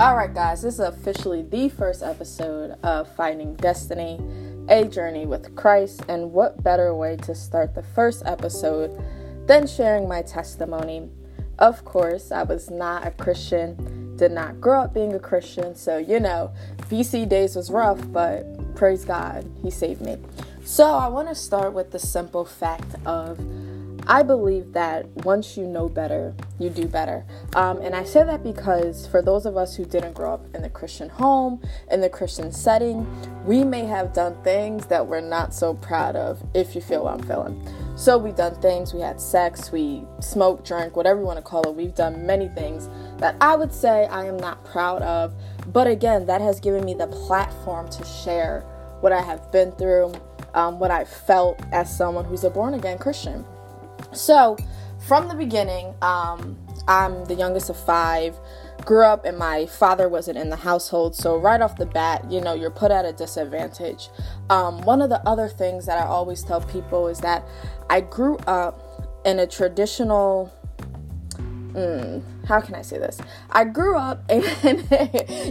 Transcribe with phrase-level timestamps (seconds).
[0.00, 4.18] Alright, guys, this is officially the first episode of Finding Destiny,
[4.70, 8.98] a journey with Christ, and what better way to start the first episode
[9.46, 11.10] than sharing my testimony?
[11.58, 15.98] Of course, I was not a Christian, did not grow up being a Christian, so
[15.98, 16.50] you know,
[16.88, 20.16] BC days was rough, but praise God, He saved me.
[20.64, 23.38] So, I want to start with the simple fact of
[24.06, 27.24] I believe that once you know better, you do better.
[27.54, 30.62] Um, and I say that because for those of us who didn't grow up in
[30.62, 31.60] the Christian home,
[31.90, 33.06] in the Christian setting,
[33.44, 37.14] we may have done things that we're not so proud of, if you feel what
[37.14, 37.68] I'm feeling.
[37.96, 41.62] So we've done things, we had sex, we smoked, drank, whatever you want to call
[41.68, 41.74] it.
[41.74, 42.88] We've done many things
[43.18, 45.34] that I would say I am not proud of.
[45.72, 48.62] But again, that has given me the platform to share
[49.00, 50.14] what I have been through,
[50.54, 53.44] um, what I felt as someone who's a born again Christian.
[54.12, 54.56] So,
[55.06, 58.36] from the beginning, um, I'm the youngest of five.
[58.84, 62.40] Grew up and my father wasn't in the household, so right off the bat, you
[62.40, 64.08] know, you're put at a disadvantage.
[64.48, 67.46] Um, one of the other things that I always tell people is that
[67.90, 68.80] I grew up
[69.24, 70.52] in a traditional
[71.72, 73.20] Mm, how can I say this?
[73.50, 74.42] I grew up in,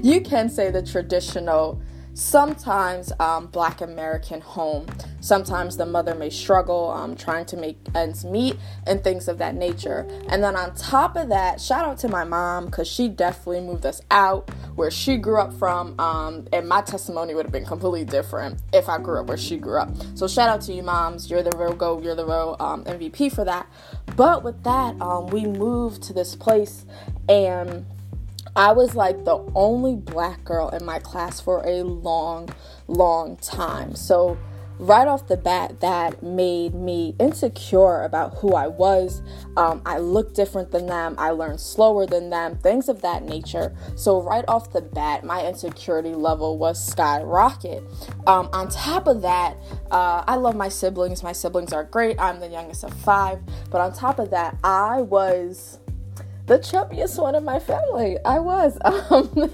[0.03, 1.81] you can say the traditional
[2.13, 4.88] sometimes um, black American home.
[5.21, 8.57] Sometimes the mother may struggle um, trying to make ends meet
[8.88, 10.07] and things of that nature.
[10.30, 13.85] And then on top of that, shout out to my mom because she definitely moved
[13.85, 15.99] us out where she grew up from.
[15.99, 19.57] Um, and my testimony would have been completely different if I grew up where she
[19.57, 19.89] grew up.
[20.15, 21.30] So shout out to you, moms.
[21.30, 23.67] You're the real go, you're the real um, MVP for that.
[24.15, 26.85] But with that, um, we moved to this place
[27.27, 27.85] and
[28.55, 32.49] I was like the only black girl in my class for a long,
[32.87, 33.95] long time.
[33.95, 34.37] So,
[34.79, 39.21] right off the bat, that made me insecure about who I was.
[39.57, 43.75] Um, I looked different than them, I learned slower than them, things of that nature.
[43.95, 47.83] So, right off the bat, my insecurity level was skyrocket.
[48.25, 49.58] Um, on top of that,
[49.91, 51.23] uh, I love my siblings.
[51.23, 52.19] My siblings are great.
[52.19, 53.39] I'm the youngest of five.
[53.69, 55.80] But on top of that, I was
[56.49, 58.17] the chubbiest one in my family.
[58.26, 58.77] I was.
[59.10, 59.52] Um,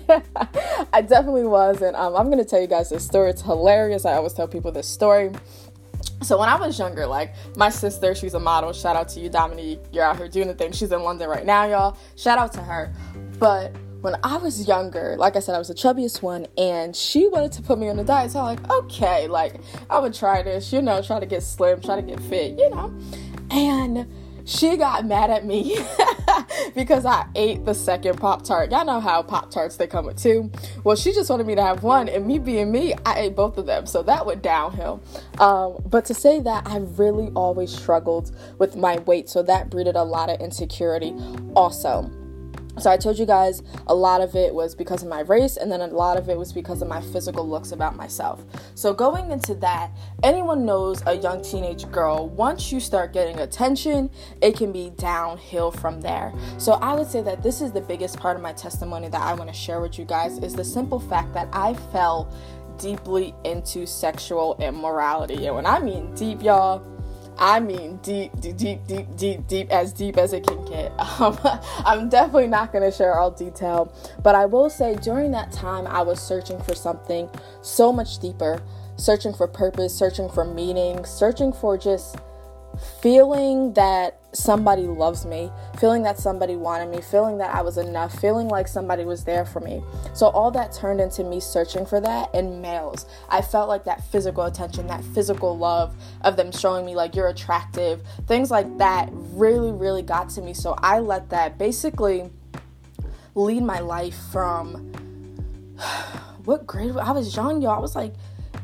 [0.92, 1.82] I definitely was.
[1.82, 3.30] And um, I'm going to tell you guys this story.
[3.30, 4.06] It's hilarious.
[4.06, 5.32] I always tell people this story.
[6.22, 8.74] So when I was younger, like my sister, she's a model.
[8.74, 9.80] Shout out to you, Dominique.
[9.92, 10.72] You're out here doing the thing.
[10.72, 11.98] She's in London right now, y'all.
[12.16, 12.94] Shout out to her.
[13.40, 17.28] But when I was younger, like I said, I was the chubbiest one, and she
[17.28, 18.32] wanted to put me on a diet.
[18.32, 19.56] So I'm like, okay, like
[19.90, 22.70] I would try this, you know, try to get slim, try to get fit, you
[22.70, 22.94] know.
[23.52, 24.08] And
[24.46, 25.78] she got mad at me
[26.76, 28.72] because I ate the second Pop Tart.
[28.72, 30.52] Y'all know how Pop Tarts they come with two.
[30.84, 33.58] Well, she just wanted me to have one, and me being me, I ate both
[33.58, 33.86] of them.
[33.86, 35.02] So that went downhill.
[35.40, 39.30] Um, but to say that, I've really always struggled with my weight.
[39.30, 41.14] So that breeded a lot of insecurity
[41.56, 42.10] also.
[42.80, 45.72] So I told you guys a lot of it was because of my race, and
[45.72, 48.44] then a lot of it was because of my physical looks about myself.
[48.76, 49.92] So going into that,
[50.24, 54.10] anyone knows a young teenage girl, once you start getting attention,
[54.42, 56.34] it can be downhill from there.
[56.58, 59.34] So I would say that this is the biggest part of my testimony that I
[59.34, 62.34] want to share with you guys is the simple fact that I fell
[62.78, 65.46] deeply into sexual immorality.
[65.46, 66.86] And when I mean deep, y'all,
[67.38, 70.92] I mean, deep, deep, deep, deep, deep, deep, as deep as it can get.
[71.18, 71.38] Um,
[71.86, 75.88] I'm definitely not going to share all detail, but I will say during that time,
[75.88, 77.30] I was searching for something
[77.62, 78.62] so much deeper,
[78.98, 82.18] searching for purpose, searching for meaning, searching for just
[83.02, 88.20] feeling that somebody loves me, feeling that somebody wanted me, feeling that I was enough,
[88.20, 89.84] feeling like somebody was there for me.
[90.14, 93.06] So all that turned into me searching for that in males.
[93.30, 97.30] I felt like that physical attention, that physical love of them showing me like you're
[97.30, 100.54] attractive, things like that really, really got to me.
[100.54, 102.30] So I let that basically
[103.36, 104.92] lead my life from
[106.46, 106.96] what grade?
[106.98, 107.78] I was young, y'all.
[107.78, 108.14] I was like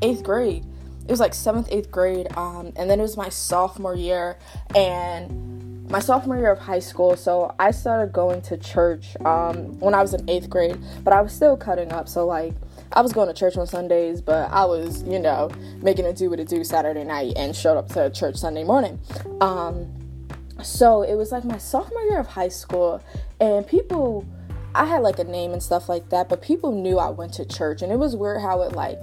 [0.01, 0.65] eighth grade
[1.05, 4.37] it was like seventh, eighth grade, um, and then it was my sophomore year,
[4.75, 5.51] and
[5.91, 7.15] my sophomore year of high school.
[7.17, 11.21] So I started going to church um, when I was in eighth grade, but I
[11.21, 12.07] was still cutting up.
[12.07, 12.53] So like
[12.93, 15.49] I was going to church on Sundays, but I was you know
[15.81, 18.99] making it do what it do Saturday night and showed up to church Sunday morning.
[19.41, 19.87] Um,
[20.63, 23.03] so it was like my sophomore year of high school,
[23.39, 24.25] and people.
[24.73, 27.43] I had like a name and stuff like that, but people knew I went to
[27.43, 29.01] church, and it was weird how it like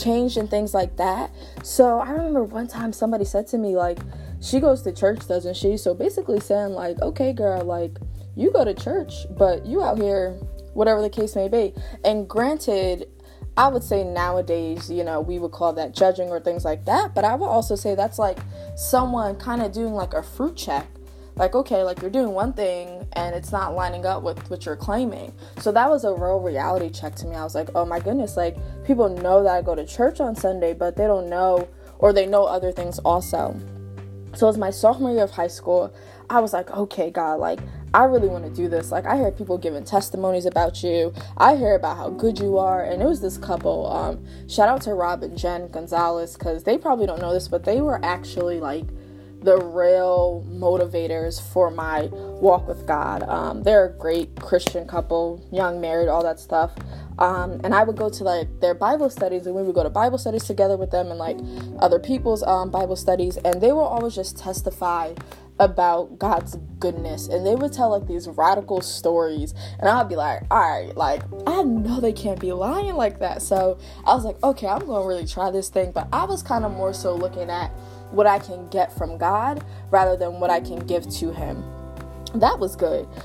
[0.00, 1.30] changed and things like that.
[1.62, 3.98] So I remember one time somebody said to me, like,
[4.40, 5.76] she goes to church, doesn't she?
[5.76, 7.96] So basically saying, like, okay, girl, like,
[8.36, 10.32] you go to church, but you out here,
[10.74, 11.74] whatever the case may be.
[12.04, 13.08] And granted,
[13.56, 17.14] I would say nowadays, you know, we would call that judging or things like that.
[17.14, 18.38] But I would also say that's like
[18.76, 20.86] someone kind of doing like a fruit check
[21.38, 24.76] like okay like you're doing one thing and it's not lining up with what you're
[24.76, 28.00] claiming so that was a real reality check to me i was like oh my
[28.00, 28.56] goodness like
[28.88, 31.68] people know that i go to church on sunday but they don't know
[31.98, 33.54] or they know other things also
[34.34, 35.94] so was my sophomore year of high school
[36.30, 37.60] i was like okay god like
[37.94, 38.92] I really want to do this.
[38.92, 41.14] Like, I hear people giving testimonies about you.
[41.38, 42.84] I hear about how good you are.
[42.84, 43.90] And it was this couple.
[43.90, 47.64] Um, shout out to Rob and Jen Gonzalez because they probably don't know this, but
[47.64, 48.84] they were actually like
[49.40, 53.22] the real motivators for my walk with God.
[53.22, 56.72] Um, they're a great Christian couple, young, married, all that stuff.
[57.18, 59.90] Um, and I would go to like their Bible studies, and we would go to
[59.90, 61.38] Bible studies together with them and like
[61.80, 65.14] other people's um, Bible studies, and they will always just testify
[65.60, 70.42] about God's goodness and they would tell like these radical stories and I'd be like,
[70.50, 73.42] all right, like I know they can't be lying like that.
[73.42, 75.92] So I was like, okay, I'm gonna really try this thing.
[75.92, 77.72] But I was kind of more so looking at
[78.10, 81.64] what I can get from God rather than what I can give to Him.
[82.34, 83.08] That was good.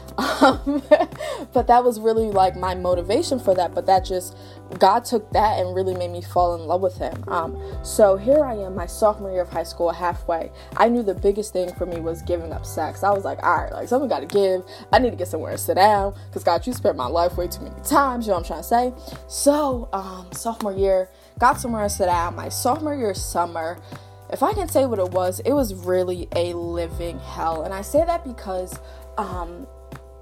[0.44, 0.84] Um,
[1.54, 3.74] but that was really like my motivation for that.
[3.74, 4.38] But that just,
[4.78, 7.24] God took that and really made me fall in love with Him.
[7.28, 10.52] Um, so here I am, my sophomore year of high school, halfway.
[10.76, 13.04] I knew the biggest thing for me was giving up sex.
[13.04, 14.64] I was like, all right, like someone got to give.
[14.92, 17.48] I need to get somewhere and sit down because God, you spent my life way
[17.48, 18.26] too many times.
[18.26, 19.18] You know what I'm trying to say?
[19.28, 21.10] So, um, sophomore year,
[21.40, 22.36] got somewhere to sit down.
[22.36, 23.80] My sophomore year summer,
[24.32, 27.64] if I can say what it was, it was really a living hell.
[27.64, 28.80] And I say that because
[29.18, 29.68] um,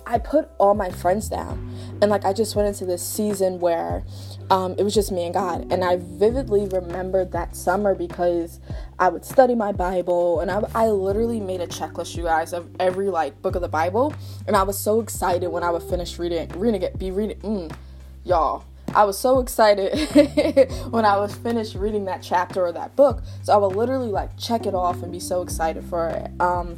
[0.06, 1.74] I put all my friends down.
[2.02, 4.04] And like I just went into this season where
[4.50, 5.72] um, it was just me and God.
[5.72, 8.60] And I vividly remembered that summer because
[9.00, 12.68] I would study my Bible and I, I literally made a checklist, you guys, of
[12.80, 14.14] every like book of the Bible.
[14.48, 17.74] And I was so excited when I would finish reading, reading it, be reading, mm,
[18.26, 18.66] y'all.
[18.94, 19.98] I was so excited
[20.92, 23.24] when I was finished reading that chapter or that book.
[23.44, 26.32] So I would literally like check it off and be so excited for it.
[26.42, 26.78] Um,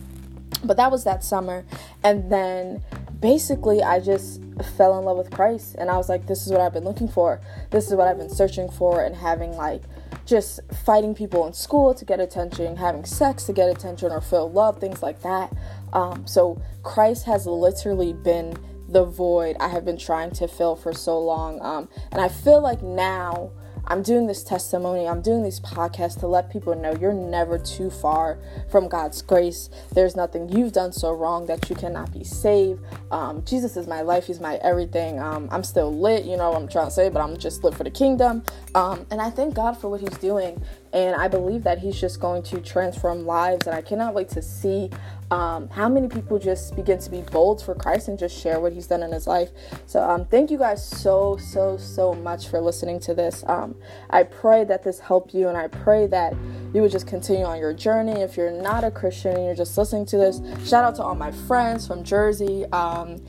[0.64, 1.66] but that was that summer.
[2.04, 2.84] And then
[3.20, 4.42] basically, I just
[4.78, 5.76] fell in love with Christ.
[5.78, 7.42] And I was like, this is what I've been looking for.
[7.72, 9.82] This is what I've been searching for and having like
[10.26, 14.50] just fighting people in school to get attention, having sex to get attention or feel
[14.50, 15.52] love, things like that.
[15.92, 18.58] Um, so Christ has literally been
[18.94, 21.62] the void I have been trying to fill for so long.
[21.62, 23.52] Um, and I feel like now
[23.86, 27.90] I'm doing this testimony, I'm doing these podcasts to let people know you're never too
[27.90, 28.40] far
[28.72, 29.70] from God's grace.
[29.94, 32.82] There's nothing you've done so wrong that you cannot be saved.
[33.12, 35.20] Um, Jesus is my life, He's my everything.
[35.20, 37.74] Um, I'm still lit, you know what I'm trying to say, but I'm just lit
[37.74, 38.44] for the kingdom.
[38.74, 40.62] Um, and I thank God for what He's doing.
[40.94, 43.68] And I believe that He's just going to transform lives.
[43.68, 44.90] And I cannot wait to see
[45.32, 48.74] um, how many people just begin to be bold for Christ and just share what
[48.74, 49.50] He's done in His life.
[49.88, 53.44] So, um, thank you guys so, so, so much for listening to this.
[53.48, 53.76] Um,
[54.12, 56.34] I pray that this helped you, and I pray that
[56.74, 58.22] you would just continue on your journey.
[58.22, 61.16] If you're not a Christian and you're just listening to this, shout out to all
[61.16, 62.66] my friends from Jersey.
[62.68, 63.20] Um,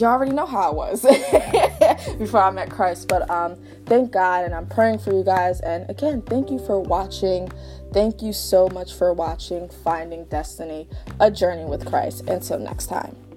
[0.00, 1.02] you already know how I was
[2.18, 3.08] before I met Christ.
[3.08, 3.56] But um,
[3.86, 5.60] thank God, and I'm praying for you guys.
[5.60, 7.50] And again, thank you for watching.
[7.92, 10.88] Thank you so much for watching Finding Destiny,
[11.20, 12.28] a journey with Christ.
[12.28, 13.27] Until next time.